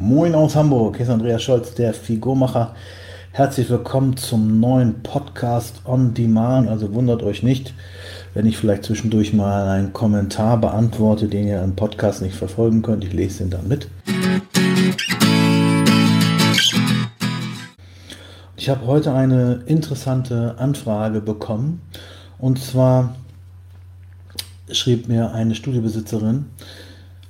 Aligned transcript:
Moin 0.00 0.36
aus 0.36 0.54
Hamburg, 0.54 0.96
hier 0.96 1.06
ist 1.06 1.10
Andreas 1.10 1.42
Scholz, 1.42 1.74
der 1.74 1.92
Figurmacher. 1.92 2.72
Herzlich 3.32 3.68
willkommen 3.68 4.16
zum 4.16 4.60
neuen 4.60 5.02
Podcast 5.02 5.82
on 5.84 6.14
Demand. 6.14 6.68
Also 6.68 6.94
wundert 6.94 7.24
euch 7.24 7.42
nicht, 7.42 7.74
wenn 8.32 8.46
ich 8.46 8.56
vielleicht 8.56 8.84
zwischendurch 8.84 9.32
mal 9.32 9.66
einen 9.66 9.92
Kommentar 9.92 10.60
beantworte, 10.60 11.26
den 11.26 11.48
ihr 11.48 11.60
im 11.60 11.74
Podcast 11.74 12.22
nicht 12.22 12.36
verfolgen 12.36 12.82
könnt. 12.82 13.02
Ich 13.02 13.12
lese 13.12 13.42
ihn 13.42 13.50
dann 13.50 13.66
mit. 13.66 13.88
Ich 18.56 18.68
habe 18.68 18.86
heute 18.86 19.12
eine 19.12 19.64
interessante 19.66 20.54
Anfrage 20.58 21.20
bekommen. 21.20 21.82
Und 22.38 22.60
zwar 22.60 23.16
schrieb 24.70 25.08
mir 25.08 25.32
eine 25.32 25.56
Studiobesitzerin, 25.56 26.46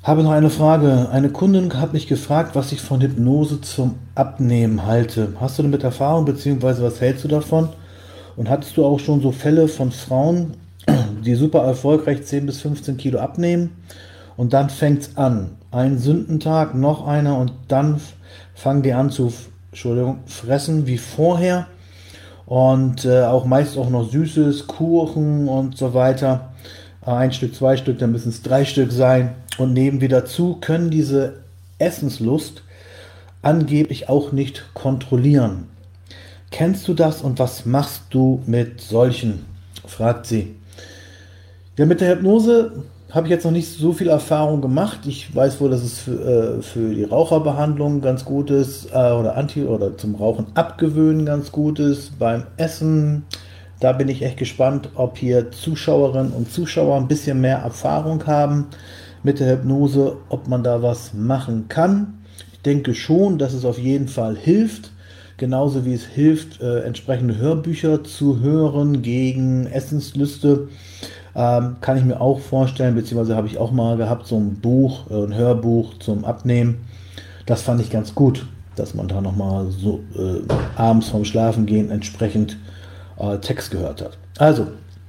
habe 0.08 0.22
noch 0.22 0.30
eine 0.30 0.48
Frage. 0.48 1.10
Eine 1.12 1.28
Kundin 1.28 1.70
hat 1.78 1.92
mich 1.92 2.06
gefragt, 2.06 2.56
was 2.56 2.72
ich 2.72 2.80
von 2.80 3.02
Hypnose 3.02 3.60
zum 3.60 3.96
Abnehmen 4.14 4.86
halte. 4.86 5.34
Hast 5.38 5.58
du 5.58 5.62
damit 5.62 5.84
Erfahrung, 5.84 6.24
beziehungsweise 6.24 6.82
was 6.82 7.02
hältst 7.02 7.24
du 7.24 7.28
davon? 7.28 7.68
Und 8.34 8.48
hattest 8.48 8.78
du 8.78 8.86
auch 8.86 9.00
schon 9.00 9.20
so 9.20 9.32
Fälle 9.32 9.68
von 9.68 9.92
Frauen, 9.92 10.54
die 11.26 11.34
super 11.34 11.62
erfolgreich 11.62 12.24
10 12.24 12.46
bis 12.46 12.62
15 12.62 12.96
Kilo 12.96 13.18
abnehmen? 13.18 13.76
Und 14.38 14.54
dann 14.54 14.70
fängt 14.70 15.02
es 15.02 15.16
an. 15.18 15.58
Ein 15.72 15.98
Sündentag, 15.98 16.74
noch 16.74 17.06
einer 17.06 17.36
und 17.36 17.52
dann 17.68 18.00
fangen 18.54 18.82
die 18.82 18.94
an 18.94 19.10
zu 19.10 19.30
Entschuldigung, 19.72 20.20
fressen 20.24 20.86
wie 20.86 20.96
vorher. 20.96 21.66
Und 22.46 23.04
äh, 23.04 23.24
auch 23.24 23.44
meist 23.44 23.76
auch 23.76 23.90
noch 23.90 24.10
Süßes, 24.10 24.68
Kuchen 24.68 25.48
und 25.48 25.76
so 25.76 25.92
weiter. 25.92 26.54
Ein 27.02 27.30
Stück, 27.30 27.54
zwei 27.54 27.76
Stück, 27.76 27.98
dann 27.98 28.12
müssen 28.12 28.30
es 28.30 28.40
drei 28.40 28.64
Stück 28.64 28.90
sein 28.90 29.34
und 29.58 29.72
nehmen 29.72 30.00
wir 30.00 30.08
dazu, 30.08 30.56
können 30.60 30.90
diese 30.90 31.40
Essenslust 31.78 32.62
angeblich 33.42 34.08
auch 34.08 34.32
nicht 34.32 34.64
kontrollieren. 34.74 35.68
Kennst 36.50 36.88
du 36.88 36.94
das 36.94 37.22
und 37.22 37.38
was 37.38 37.66
machst 37.66 38.02
du 38.10 38.42
mit 38.46 38.80
solchen? 38.80 39.46
fragt 39.86 40.26
sie. 40.26 40.54
Ja, 41.76 41.86
mit 41.86 42.00
der 42.00 42.16
Hypnose 42.16 42.84
habe 43.10 43.26
ich 43.26 43.30
jetzt 43.30 43.44
noch 43.44 43.52
nicht 43.52 43.68
so 43.68 43.92
viel 43.92 44.08
Erfahrung 44.08 44.60
gemacht. 44.60 45.00
Ich 45.06 45.34
weiß 45.34 45.60
wohl, 45.60 45.70
dass 45.70 45.82
es 45.82 45.98
für, 45.98 46.58
äh, 46.58 46.62
für 46.62 46.94
die 46.94 47.04
Raucherbehandlung 47.04 48.00
ganz 48.00 48.24
gut 48.24 48.50
ist 48.50 48.86
äh, 48.92 49.12
oder 49.12 49.36
Anti- 49.36 49.64
oder 49.64 49.96
zum 49.96 50.14
Rauchen 50.14 50.46
abgewöhnen 50.54 51.24
ganz 51.24 51.52
gut 51.52 51.78
ist. 51.78 52.18
Beim 52.18 52.44
Essen, 52.56 53.24
da 53.80 53.92
bin 53.92 54.08
ich 54.08 54.22
echt 54.22 54.36
gespannt, 54.36 54.90
ob 54.94 55.16
hier 55.16 55.50
Zuschauerinnen 55.52 56.32
und 56.32 56.52
Zuschauer 56.52 56.96
ein 56.96 57.08
bisschen 57.08 57.40
mehr 57.40 57.58
Erfahrung 57.58 58.26
haben 58.26 58.66
mit 59.22 59.40
der 59.40 59.52
Hypnose, 59.52 60.16
ob 60.28 60.48
man 60.48 60.62
da 60.62 60.82
was 60.82 61.14
machen 61.14 61.68
kann. 61.68 62.18
Ich 62.52 62.60
denke 62.62 62.94
schon, 62.94 63.38
dass 63.38 63.52
es 63.52 63.64
auf 63.64 63.78
jeden 63.78 64.08
Fall 64.08 64.36
hilft. 64.36 64.92
Genauso 65.36 65.84
wie 65.84 65.94
es 65.94 66.04
hilft, 66.04 66.60
äh, 66.60 66.80
entsprechende 66.80 67.38
Hörbücher 67.38 68.02
zu 68.02 68.40
hören 68.40 69.02
gegen 69.02 69.66
Essenslüste. 69.66 70.68
Ähm, 71.36 71.76
kann 71.80 71.96
ich 71.96 72.04
mir 72.04 72.20
auch 72.20 72.40
vorstellen, 72.40 72.96
beziehungsweise 72.96 73.36
habe 73.36 73.46
ich 73.46 73.58
auch 73.58 73.70
mal 73.70 73.96
gehabt, 73.96 74.26
so 74.26 74.36
ein 74.36 74.56
Buch, 74.56 75.08
äh, 75.10 75.22
ein 75.22 75.34
Hörbuch 75.34 75.98
zum 76.00 76.24
Abnehmen. 76.24 76.78
Das 77.46 77.62
fand 77.62 77.80
ich 77.80 77.90
ganz 77.90 78.16
gut, 78.16 78.46
dass 78.74 78.94
man 78.94 79.06
da 79.06 79.20
nochmal 79.20 79.70
so 79.70 80.00
äh, 80.16 80.40
abends 80.74 81.08
vorm 81.08 81.24
Schlafengehen 81.24 81.92
entsprechend 81.92 82.56
äh, 83.18 83.38
Text 83.38 83.70
gehört 83.70 84.02
hat. 84.02 84.18
Also, 84.38 84.66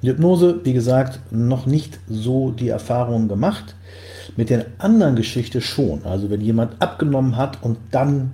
Hypnose, 0.08 0.61
wie 0.64 0.73
gesagt, 0.73 1.19
noch 1.31 1.66
nicht 1.66 2.00
so 2.09 2.52
die 2.52 2.69
Erfahrung 2.69 3.28
gemacht. 3.28 3.75
Mit 4.38 4.50
der 4.50 4.67
anderen 4.78 5.16
Geschichte 5.16 5.59
schon. 5.59 6.05
Also 6.05 6.30
wenn 6.30 6.42
jemand 6.42 6.81
abgenommen 6.81 7.36
hat 7.36 7.61
und 7.61 7.78
dann 7.92 8.31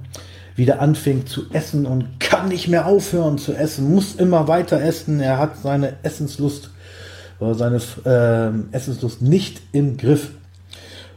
wieder 0.56 0.80
anfängt 0.80 1.28
zu 1.28 1.44
essen 1.52 1.86
und 1.86 2.20
kann 2.20 2.50
nicht 2.50 2.68
mehr 2.68 2.86
aufhören 2.86 3.38
zu 3.38 3.54
essen, 3.54 3.94
muss 3.94 4.16
immer 4.16 4.48
weiter 4.48 4.82
essen, 4.82 5.20
er 5.20 5.38
hat 5.38 5.58
seine 5.58 5.94
Essenslust 6.04 6.70
oder 7.40 7.56
seine 7.56 7.82
äh, 8.06 8.76
Essenslust 8.76 9.22
nicht 9.22 9.62
im 9.72 9.98
Griff. 9.98 10.32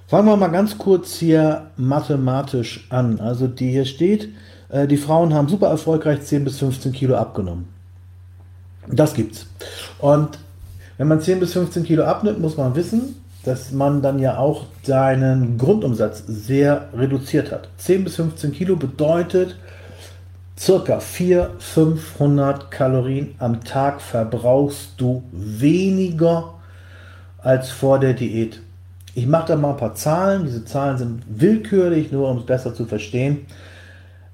Fangen 0.06 0.26
wir 0.26 0.37
mal 0.37 0.48
ganz 0.48 0.78
kurz 0.78 1.16
hier 1.16 1.70
mathematisch 1.76 2.87
an. 2.88 3.20
Also 3.20 3.47
die 3.47 3.70
hier 3.70 3.84
steht, 3.84 4.31
äh, 4.70 4.87
die 4.87 4.97
Frauen 4.97 5.34
haben 5.34 5.48
super 5.48 5.69
erfolgreich 5.69 6.22
10 6.22 6.44
bis 6.44 6.58
15 6.58 6.92
Kilo 6.92 7.14
abgenommen. 7.14 7.78
Das 8.91 9.15
gibt's. 9.15 9.47
Und 9.99 10.38
wenn 10.97 11.09
man 11.09 11.21
10 11.21 11.41
bis 11.41 11.53
15 11.53 11.84
Kilo 11.84 12.04
abnimmt, 12.04 12.41
muss 12.41 12.56
man 12.56 12.75
wissen, 12.75 13.16
dass 13.44 13.72
man 13.72 14.03
dann 14.03 14.19
ja 14.19 14.38
auch 14.38 14.66
seinen 14.82 15.59
Grundumsatz 15.59 16.25
sehr 16.26 16.88
reduziert 16.94 17.53
hat. 17.53 17.69
10 17.78 18.04
bis 18.04 18.16
15 18.16 18.53
Kilo 18.53 18.76
bedeutet 18.76 19.56
circa 20.59 20.99
400, 21.00 21.62
500 21.62 22.71
Kalorien 22.71 23.34
am 23.38 23.62
Tag 23.62 24.00
verbrauchst 24.00 24.94
du 24.97 25.22
weniger 25.32 26.55
als 27.38 27.70
vor 27.70 28.00
der 28.00 28.15
Diät. 28.15 28.60
Ich 29.15 29.26
mache 29.26 29.49
da 29.49 29.56
mal 29.56 29.70
ein 29.70 29.76
paar 29.76 29.94
Zahlen. 29.94 30.44
Diese 30.44 30.65
Zahlen 30.65 30.99
sind 30.99 31.22
willkürlich, 31.28 32.12
nur 32.12 32.28
um 32.28 32.38
es 32.38 32.47
besser 32.47 32.75
zu 32.75 32.87
verstehen. 32.87 33.47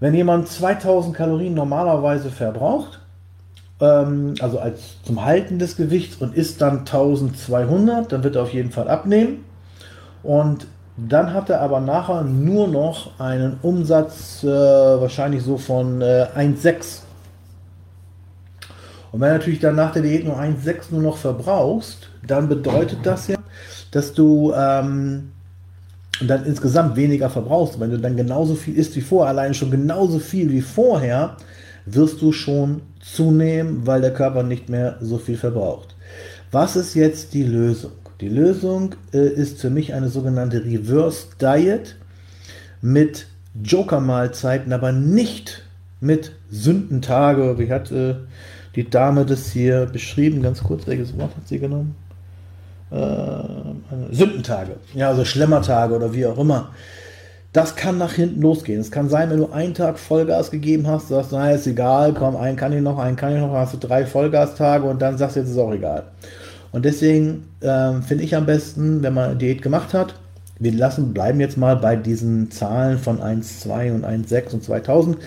Wenn 0.00 0.14
jemand 0.14 0.48
2000 0.48 1.14
Kalorien 1.14 1.54
normalerweise 1.54 2.30
verbraucht, 2.30 3.00
ähm, 3.84 4.34
also 4.40 4.58
als 4.58 5.02
zum 5.02 5.24
Halten 5.24 5.58
des 5.58 5.76
Gewichts 5.76 6.16
und 6.16 6.34
isst 6.34 6.60
dann 6.60 6.80
1200, 6.80 8.10
dann 8.10 8.24
wird 8.24 8.36
er 8.36 8.42
auf 8.42 8.52
jeden 8.52 8.70
Fall 8.70 8.88
abnehmen. 8.88 9.44
Und 10.22 10.66
dann 10.96 11.32
hat 11.32 11.50
er 11.50 11.60
aber 11.60 11.80
nachher 11.80 12.22
nur 12.22 12.68
noch 12.68 13.18
einen 13.18 13.58
Umsatz 13.62 14.44
äh, 14.44 14.46
wahrscheinlich 14.46 15.42
so 15.42 15.58
von 15.58 16.00
äh, 16.00 16.26
1,6. 16.36 17.00
Und 19.12 19.20
wenn 19.20 19.32
natürlich 19.32 19.60
dann 19.60 19.76
nach 19.76 19.92
der 19.92 20.02
Diät 20.02 20.24
nur 20.24 20.38
1,6 20.38 20.86
nur 20.90 21.02
noch 21.02 21.16
verbrauchst, 21.16 22.08
dann 22.26 22.48
bedeutet 22.48 22.98
das 23.02 23.28
ja, 23.28 23.36
dass 23.90 24.12
du 24.12 24.52
ähm, 24.56 25.32
dann 26.20 26.44
insgesamt 26.44 26.96
weniger 26.96 27.28
verbrauchst. 27.28 27.78
Wenn 27.78 27.90
du 27.90 27.98
dann 27.98 28.16
genauso 28.16 28.54
viel 28.54 28.76
isst 28.76 28.96
wie 28.96 29.00
vorher, 29.00 29.30
allein 29.30 29.54
schon 29.54 29.70
genauso 29.70 30.18
viel 30.18 30.50
wie 30.50 30.62
vorher, 30.62 31.36
wirst 31.86 32.22
du 32.22 32.32
schon 32.32 32.82
zunehmen, 33.04 33.86
weil 33.86 34.00
der 34.00 34.12
Körper 34.12 34.42
nicht 34.42 34.68
mehr 34.68 34.96
so 35.00 35.18
viel 35.18 35.36
verbraucht. 35.36 35.94
Was 36.50 36.76
ist 36.76 36.94
jetzt 36.94 37.34
die 37.34 37.42
Lösung? 37.42 37.92
Die 38.20 38.28
Lösung 38.28 38.94
äh, 39.12 39.28
ist 39.28 39.60
für 39.60 39.70
mich 39.70 39.92
eine 39.92 40.08
sogenannte 40.08 40.64
Reverse 40.64 41.26
Diet 41.40 41.96
mit 42.80 43.26
Joker-Mahlzeiten, 43.62 44.72
aber 44.72 44.92
nicht 44.92 45.62
mit 46.00 46.32
Sündentage. 46.50 47.58
Wie 47.58 47.70
hat 47.70 47.90
äh, 47.90 48.14
die 48.76 48.88
Dame 48.88 49.26
das 49.26 49.50
hier 49.50 49.86
beschrieben? 49.86 50.42
Ganz 50.42 50.62
kurz, 50.62 50.86
welches 50.86 51.16
Wort 51.18 51.36
hat 51.36 51.48
sie 51.48 51.58
genommen? 51.58 51.96
Äh, 52.90 54.14
Sündentage. 54.14 54.76
Ja, 54.94 55.08
also 55.08 55.24
Schlemmertage 55.24 55.94
oder 55.94 56.12
wie 56.14 56.26
auch 56.26 56.38
immer. 56.38 56.70
Das 57.54 57.76
kann 57.76 57.98
nach 57.98 58.14
hinten 58.14 58.42
losgehen. 58.42 58.80
Es 58.80 58.90
kann 58.90 59.08
sein, 59.08 59.30
wenn 59.30 59.38
du 59.38 59.52
einen 59.52 59.74
Tag 59.74 60.00
Vollgas 60.00 60.50
gegeben 60.50 60.88
hast, 60.88 61.06
sagst 61.06 61.30
naja, 61.30 61.54
ist 61.54 61.68
egal, 61.68 62.12
komm, 62.12 62.34
einen 62.34 62.56
kann 62.56 62.72
ich 62.72 62.82
noch, 62.82 62.98
einen 62.98 63.14
kann 63.14 63.32
ich 63.32 63.40
noch, 63.40 63.52
hast 63.52 63.74
du 63.74 63.78
drei 63.78 64.04
Vollgastage 64.04 64.84
und 64.84 65.00
dann 65.00 65.16
sagst 65.18 65.36
du, 65.36 65.40
jetzt 65.40 65.50
ist 65.50 65.58
auch 65.58 65.72
egal. 65.72 66.02
Und 66.72 66.84
deswegen 66.84 67.44
äh, 67.60 68.02
finde 68.02 68.24
ich 68.24 68.34
am 68.34 68.44
besten, 68.44 69.04
wenn 69.04 69.14
man 69.14 69.30
eine 69.30 69.36
Diät 69.36 69.62
gemacht 69.62 69.94
hat, 69.94 70.16
wir 70.58 70.72
lassen, 70.72 71.14
bleiben 71.14 71.38
jetzt 71.38 71.56
mal 71.56 71.76
bei 71.76 71.94
diesen 71.94 72.50
Zahlen 72.50 72.98
von 72.98 73.22
1, 73.22 73.60
2 73.60 73.92
und 73.92 74.04
1, 74.04 74.28
6 74.28 74.54
und 74.54 74.64
2000, 74.64 75.18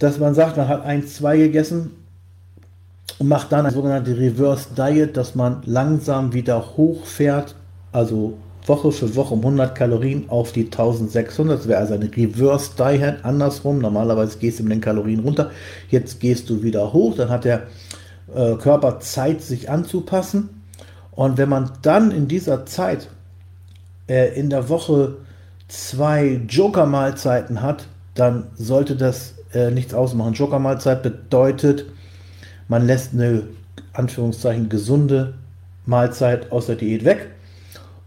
dass 0.00 0.18
man 0.18 0.34
sagt, 0.34 0.56
man 0.56 0.66
hat 0.66 0.84
1, 0.84 1.14
2 1.14 1.36
gegessen 1.36 1.92
und 3.20 3.28
macht 3.28 3.52
dann 3.52 3.66
eine 3.66 3.70
sogenannte 3.72 4.18
Reverse 4.18 4.70
Diet, 4.76 5.16
dass 5.16 5.36
man 5.36 5.62
langsam 5.64 6.32
wieder 6.32 6.76
hochfährt, 6.76 7.54
also 7.92 8.36
Woche 8.68 8.92
für 8.92 9.16
Woche 9.16 9.34
um 9.34 9.40
100 9.40 9.74
Kalorien 9.74 10.28
auf 10.28 10.52
die 10.52 10.64
1600. 10.64 11.58
Das 11.58 11.68
wäre 11.68 11.80
also 11.80 11.94
eine 11.94 12.14
Reverse 12.14 12.72
Diet, 12.78 13.24
andersrum. 13.24 13.78
Normalerweise 13.78 14.38
gehst 14.38 14.58
du 14.58 14.62
mit 14.62 14.72
den 14.72 14.80
Kalorien 14.80 15.20
runter. 15.20 15.50
Jetzt 15.90 16.20
gehst 16.20 16.50
du 16.50 16.62
wieder 16.62 16.92
hoch. 16.92 17.16
Dann 17.16 17.30
hat 17.30 17.44
der 17.44 17.68
äh, 18.34 18.54
Körper 18.54 19.00
Zeit, 19.00 19.42
sich 19.42 19.70
anzupassen. 19.70 20.50
Und 21.12 21.38
wenn 21.38 21.48
man 21.48 21.72
dann 21.82 22.10
in 22.10 22.28
dieser 22.28 22.66
Zeit 22.66 23.08
äh, 24.08 24.38
in 24.38 24.50
der 24.50 24.68
Woche 24.68 25.16
zwei 25.68 26.40
Joker-Mahlzeiten 26.48 27.62
hat, 27.62 27.86
dann 28.14 28.44
sollte 28.56 28.96
das 28.96 29.34
äh, 29.52 29.70
nichts 29.70 29.94
ausmachen. 29.94 30.34
Joker-Mahlzeit 30.34 31.02
bedeutet, 31.02 31.86
man 32.68 32.86
lässt 32.86 33.14
eine 33.14 33.44
Anführungszeichen 33.92 34.68
gesunde 34.68 35.34
Mahlzeit 35.86 36.52
aus 36.52 36.66
der 36.66 36.76
Diät 36.76 37.04
weg 37.04 37.30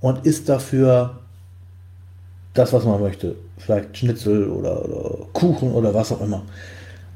und 0.01 0.25
isst 0.25 0.50
dafür 0.50 1.19
das, 2.53 2.74
was 2.74 2.83
man 2.83 3.00
möchte. 3.00 3.36
Vielleicht 3.57 3.98
Schnitzel 3.98 4.50
oder, 4.50 4.83
oder 4.83 5.25
Kuchen 5.33 5.71
oder 5.71 5.94
was 5.94 6.12
auch 6.12 6.21
immer. 6.21 6.44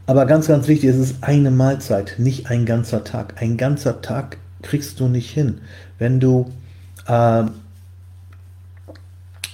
Aber 0.08 0.26
ganz, 0.26 0.48
ganz 0.48 0.68
wichtig, 0.68 0.92
es 0.92 0.98
ist 0.98 1.16
eine 1.22 1.52
Mahlzeit, 1.52 2.16
nicht 2.18 2.50
ein 2.50 2.66
ganzer 2.66 3.04
Tag. 3.04 3.42
Ein 3.42 3.58
ganzer 3.58 4.02
Tag 4.02 4.38
kriegst 4.62 5.00
du 5.00 5.08
nicht 5.08 5.32
hin. 5.32 5.60
Wenn 5.98 6.20
du 6.20 6.52
äh, 7.08 7.44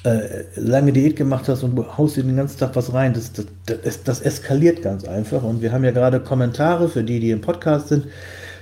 äh, 0.04 0.44
lange 0.56 0.92
Diät 0.92 1.16
gemacht 1.16 1.48
hast 1.48 1.63
und 1.63 1.78
haust 1.98 2.18
dir 2.18 2.24
den 2.24 2.36
ganzen 2.36 2.60
Tag 2.60 2.75
was 2.75 2.94
rein, 2.94 3.13
das, 3.13 3.31
das, 3.31 3.45
das, 3.66 4.04
das 4.04 4.22
eskaliert 4.22 4.81
ganz 4.81 5.06
einfach. 5.06 5.44
Und 5.44 5.62
wir 5.62 5.72
haben 5.72 5.86
ja 5.86 5.92
gerade 5.92 6.19
Kommentare 6.19 6.89
für 6.89 7.04
die, 7.04 7.19
die 7.19 7.31
im 7.31 7.42
Podcast 7.42 7.88
sind. 7.88 8.07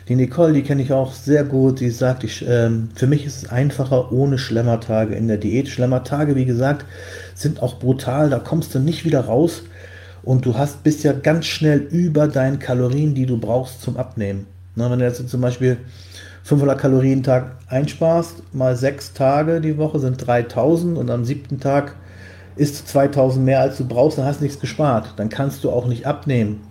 Die 0.07 0.15
Nicole, 0.15 0.53
die 0.53 0.63
kenne 0.63 0.81
ich 0.81 0.91
auch 0.91 1.13
sehr 1.13 1.43
gut, 1.43 1.79
die 1.79 1.91
sagt, 1.91 2.23
ich, 2.23 2.45
ähm, 2.47 2.89
für 2.95 3.05
mich 3.05 3.25
ist 3.25 3.43
es 3.43 3.49
einfacher 3.49 4.11
ohne 4.11 4.37
Schlemmertage 4.37 5.13
in 5.13 5.27
der 5.27 5.37
Diät. 5.37 5.67
Schlemmertage, 5.67 6.35
wie 6.35 6.45
gesagt, 6.45 6.85
sind 7.35 7.61
auch 7.61 7.77
brutal, 7.77 8.29
da 8.29 8.39
kommst 8.39 8.73
du 8.73 8.79
nicht 8.79 9.05
wieder 9.05 9.21
raus 9.21 9.63
und 10.23 10.45
du 10.45 10.57
hast 10.57 10.83
bist 10.83 11.03
ja 11.03 11.13
ganz 11.13 11.45
schnell 11.45 11.79
über 11.79 12.27
deinen 12.27 12.59
Kalorien, 12.59 13.13
die 13.13 13.25
du 13.25 13.37
brauchst 13.37 13.81
zum 13.81 13.97
Abnehmen. 13.97 14.47
Na, 14.75 14.89
wenn 14.89 14.99
du 14.99 15.05
jetzt 15.05 15.27
zum 15.27 15.41
Beispiel 15.41 15.77
500 16.43 16.79
Kalorien 16.79 17.21
Tag 17.21 17.57
einsparst, 17.67 18.41
mal 18.53 18.75
sechs 18.75 19.13
Tage 19.13 19.61
die 19.61 19.77
Woche 19.77 19.99
sind 19.99 20.25
3000 20.25 20.97
und 20.97 21.09
am 21.11 21.25
siebten 21.25 21.59
Tag 21.59 21.95
isst 22.55 22.81
du 22.81 22.85
2000 22.85 23.45
mehr 23.45 23.61
als 23.61 23.77
du 23.77 23.87
brauchst, 23.87 24.17
dann 24.17 24.25
hast 24.25 24.39
du 24.39 24.43
nichts 24.43 24.59
gespart. 24.59 25.13
Dann 25.17 25.29
kannst 25.29 25.63
du 25.63 25.69
auch 25.69 25.87
nicht 25.87 26.05
abnehmen. 26.05 26.61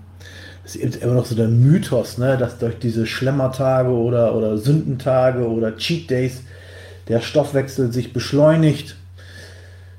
Das 0.69 0.77
ist 0.77 0.97
immer 0.97 1.15
noch 1.15 1.25
so 1.25 1.35
der 1.35 1.49
Mythos, 1.49 2.19
ne, 2.19 2.37
dass 2.37 2.59
durch 2.59 2.79
diese 2.79 3.07
Schlemmertage 3.07 3.89
oder, 3.89 4.35
oder 4.35 4.59
Sündentage 4.59 5.49
oder 5.49 5.75
Cheat 5.79 6.11
Days 6.11 6.43
der 7.09 7.23
Stoffwechsel 7.23 7.91
sich 7.91 8.13
beschleunigt. 8.13 8.95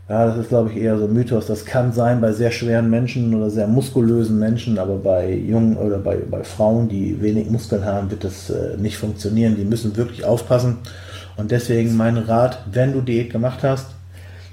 Ja, 0.08 0.28
das 0.28 0.38
ist, 0.38 0.50
glaube 0.50 0.70
ich, 0.70 0.78
eher 0.78 1.00
so 1.00 1.06
ein 1.06 1.14
Mythos. 1.14 1.48
Das 1.48 1.66
kann 1.66 1.92
sein 1.92 2.22
bei 2.22 2.34
sehr 2.34 2.52
schweren 2.52 2.88
Menschen 2.92 3.34
oder 3.34 3.50
sehr 3.50 3.66
muskulösen 3.66 4.38
Menschen, 4.38 4.78
aber 4.78 4.98
bei 4.98 5.34
jungen 5.34 5.76
oder 5.76 5.98
bei, 5.98 6.18
bei 6.18 6.44
Frauen, 6.44 6.88
die 6.88 7.20
wenig 7.20 7.50
Muskeln 7.50 7.84
haben, 7.84 8.12
wird 8.12 8.24
das 8.24 8.52
äh, 8.52 8.78
nicht 8.78 9.00
funktionieren. 9.00 9.56
Die 9.56 9.66
müssen 9.66 9.98
wirklich 9.98 10.24
aufpassen. 10.24 10.78
Und 11.36 11.50
deswegen 11.50 11.98
mein 11.98 12.16
Rat, 12.16 12.60
wenn 12.72 12.94
du 12.94 13.02
Diät 13.02 13.32
gemacht 13.32 13.64
hast, 13.64 13.88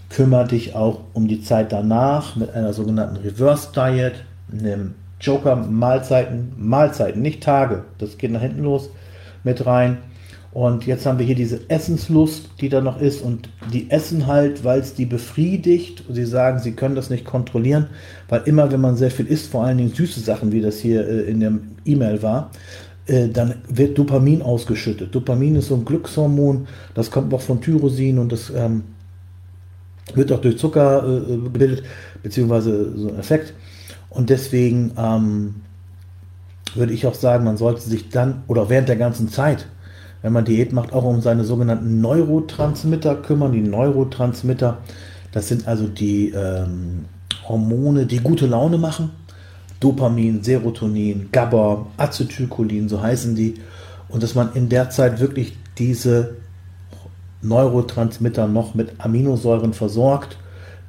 kümmere 0.09 0.49
dich 0.49 0.75
auch 0.75 1.01
um 1.13 1.29
die 1.29 1.43
Zeit 1.43 1.73
danach 1.73 2.37
mit 2.37 2.55
einer 2.55 2.73
sogenannten 2.73 3.17
Reverse 3.17 3.69
Diet. 3.75 4.15
Nimm 4.51 4.95
Joker 5.21 5.57
Mahlzeiten, 5.57 6.53
Mahlzeiten, 6.57 7.23
nicht 7.23 7.43
Tage. 7.43 7.85
Das 7.99 8.19
geht 8.19 8.33
nach 8.33 8.43
hinten 8.43 8.63
los 8.63 8.91
mit 9.45 9.65
rein. 9.67 9.99
Und 10.53 10.87
jetzt 10.87 11.05
haben 11.05 11.19
wir 11.19 11.27
hier 11.27 11.35
diese 11.35 11.69
Essenslust, 11.69 12.49
die 12.61 12.71
da 12.71 12.81
noch 12.81 12.99
ist. 12.99 13.21
Und 13.21 13.51
die 13.73 13.91
essen 13.91 14.27
halt, 14.27 14.65
weil 14.65 14.81
es 14.81 14.95
die 14.95 15.05
befriedigt. 15.05 16.05
Und 16.09 16.15
sie 16.15 16.25
sagen, 16.25 16.61
sie 16.61 16.73
können 16.73 16.95
das 16.95 17.11
nicht 17.11 17.27
kontrollieren, 17.27 17.89
weil 18.29 18.43
immer, 18.47 18.73
wenn 18.73 18.81
man 18.81 18.97
sehr 18.97 19.11
viel 19.11 19.27
isst, 19.27 19.51
vor 19.51 19.65
allen 19.65 19.77
Dingen 19.77 19.93
süße 19.93 20.21
Sachen, 20.21 20.53
wie 20.53 20.63
das 20.63 20.79
hier 20.79 21.07
äh, 21.07 21.31
in 21.31 21.41
dem 21.41 21.61
E-Mail 21.85 22.23
war, 22.23 22.51
äh, 23.07 23.29
dann 23.29 23.57
wird 23.69 23.99
Dopamin 23.99 24.43
ausgeschüttet. 24.43 25.15
Dopamin 25.15 25.57
ist 25.57 25.69
so 25.69 25.75
ein 25.75 25.85
Glückshormon, 25.85 26.67
das 26.95 27.11
kommt 27.11 27.33
auch 27.35 27.41
von 27.41 27.61
Tyrosin 27.61 28.19
und 28.19 28.33
das 28.33 28.51
ähm, 28.51 28.83
wird 30.15 30.33
auch 30.33 30.41
durch 30.41 30.59
Zucker 30.59 31.05
äh, 31.07 31.37
gebildet, 31.37 31.85
beziehungsweise 32.23 32.97
so 32.97 33.09
ein 33.09 33.19
Effekt. 33.19 33.53
Und 34.17 34.31
deswegen 34.31 34.93
ähm, 34.97 35.57
würde 36.75 36.93
ich 36.93 37.07
auch 37.07 37.15
sagen, 37.15 37.45
man 37.45 37.57
sollte 37.57 37.83
sich 37.83 38.09
dann 38.09 38.43
oder 38.49 38.69
während 38.69 38.89
der 38.89 38.97
ganzen 38.97 39.29
Zeit 39.29 39.67
wenn 40.27 40.33
man 40.33 40.45
Diät 40.45 40.73
macht, 40.73 40.93
auch 40.93 41.05
um 41.05 41.21
seine 41.21 41.45
sogenannten 41.45 42.01
Neurotransmitter 42.01 43.15
kümmern. 43.15 43.53
Die 43.53 43.61
Neurotransmitter, 43.61 44.79
das 45.31 45.47
sind 45.47 45.69
also 45.69 45.87
die 45.87 46.31
ähm, 46.31 47.05
Hormone, 47.47 48.07
die 48.07 48.19
gute 48.19 48.47
Laune 48.47 48.77
machen. 48.77 49.13
Dopamin, 49.79 50.43
Serotonin, 50.43 51.29
GABA, 51.31 51.87
Acetylcholin, 51.97 52.89
so 52.89 53.01
heißen 53.01 53.37
die. 53.37 53.55
Und 54.09 54.25
dass 54.25 54.35
man 54.35 54.53
in 54.55 54.69
der 54.69 54.91
Zeit 54.91 55.21
wirklich 55.21 55.57
diese 55.79 56.35
Neurotransmitter 57.43 58.49
noch 58.49 58.75
mit 58.75 58.95
Aminosäuren 58.99 59.75
versorgt, 59.75 60.39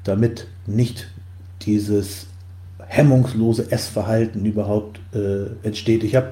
damit 0.04 0.48
nicht 0.66 1.10
dieses 1.62 2.26
hemmungslose 2.88 3.72
Essverhalten 3.72 4.46
überhaupt 4.46 5.00
äh, 5.14 5.66
entsteht. 5.66 6.04
Ich 6.04 6.16
habe 6.16 6.28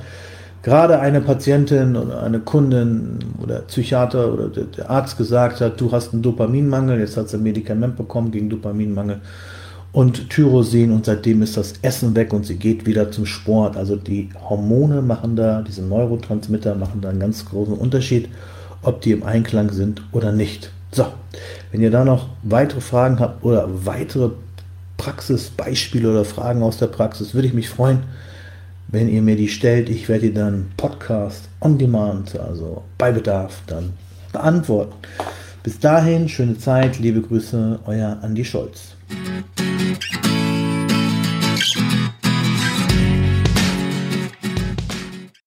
gerade 0.64 1.00
eine 1.00 1.22
Patientin 1.22 1.96
oder 1.96 2.24
eine 2.24 2.40
Kundin 2.40 3.20
oder 3.42 3.60
Psychiater 3.60 4.34
oder 4.34 4.48
der 4.48 4.90
Arzt 4.90 5.18
gesagt 5.18 5.62
hat, 5.62 5.80
du 5.80 5.92
hast 5.92 6.14
einen 6.14 6.24
Dopaminmangel, 6.24 7.00
jetzt 7.00 7.18
hat 7.18 7.30
sie 7.30 7.38
ein 7.38 7.44
Medikament 7.44 7.98
bekommen 7.98 8.32
gegen 8.32 8.50
Dopaminmangel 8.50 9.22
und 9.96 10.30
Tyrosin 10.30 10.92
und 10.92 11.06
seitdem 11.06 11.42
ist 11.42 11.56
das 11.56 11.76
Essen 11.82 12.16
weg 12.16 12.34
und 12.34 12.46
sie 12.46 12.58
geht 12.58 12.86
wieder 12.86 13.12
zum 13.12 13.26
Sport. 13.26 13.78
Also 13.78 13.96
die 13.96 14.30
Hormone 14.50 15.02
machen 15.02 15.38
da, 15.38 15.62
diese 15.62 15.84
Neurotransmitter 15.84 16.76
machen 16.76 17.00
da 17.00 17.10
einen 17.10 17.20
ganz 17.22 17.46
großen 17.46 17.74
Unterschied, 17.76 18.28
ob 18.82 19.00
die 19.00 19.12
im 19.12 19.24
Einklang 19.24 19.72
sind 19.72 20.04
oder 20.12 20.34
nicht. 20.34 20.72
So, 20.92 21.06
wenn 21.72 21.82
ihr 21.82 21.92
da 21.92 22.04
noch 22.04 22.28
weitere 22.44 22.82
Fragen 22.82 23.20
habt 23.20 23.46
oder 23.46 23.70
weitere 23.86 24.32
Praxisbeispiele 25.06 26.10
oder 26.10 26.26
Fragen 26.26 26.64
aus 26.64 26.78
der 26.78 26.88
Praxis, 26.88 27.36
würde 27.36 27.48
ich 27.48 27.54
mich 27.54 27.70
freuen, 27.70 28.00
wenn 28.88 29.08
ihr 29.08 29.22
mir 29.22 29.36
die 29.36 29.50
stellt, 29.50 29.88
ich 29.88 30.10
werde 30.10 30.30
die 30.30 30.34
dann 30.34 30.72
Podcast 30.78 31.48
on 31.62 31.78
Demand, 31.78 32.40
also 32.40 32.82
bei 32.98 33.12
Bedarf, 33.12 33.62
dann 33.68 33.94
beantworten. 34.34 34.96
Bis 35.62 35.78
dahin, 35.78 36.28
schöne 36.28 36.58
Zeit, 36.58 36.98
liebe 36.98 37.22
Grüße, 37.22 37.82
euer 37.86 38.18
Andi 38.24 38.44
Scholz. 38.44 38.96